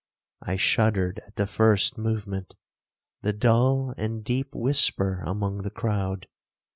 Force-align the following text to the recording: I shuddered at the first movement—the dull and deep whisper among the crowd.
I 0.41 0.55
shuddered 0.55 1.19
at 1.27 1.35
the 1.35 1.45
first 1.45 1.95
movement—the 1.99 3.33
dull 3.33 3.93
and 3.97 4.23
deep 4.23 4.55
whisper 4.55 5.21
among 5.27 5.59
the 5.61 5.69
crowd. 5.69 6.27